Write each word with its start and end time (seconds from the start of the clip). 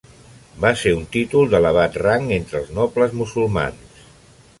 Va 0.63 0.69
ser 0.83 0.93
un 0.99 1.03
títol 1.15 1.51
d'elevat 1.51 1.99
rang 2.05 2.25
entre 2.39 2.59
els 2.61 2.73
nobles 2.79 3.15
musulmans. 3.21 4.01